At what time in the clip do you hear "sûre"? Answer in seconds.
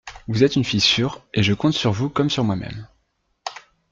0.81-1.21